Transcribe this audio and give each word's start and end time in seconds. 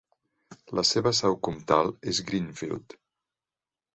La 0.77 0.83
seva 0.91 1.11
seu 1.17 1.35
comtal 1.49 1.93
és 2.13 2.21
Greenfield. 2.31 2.99